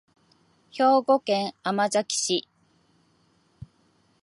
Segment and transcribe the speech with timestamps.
[0.71, 2.49] 兵庫県尼崎市